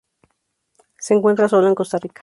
Se 0.97 1.13
encuentra 1.13 1.47
sólo 1.47 1.67
en 1.67 1.75
Costa 1.75 1.99
Rica. 1.99 2.19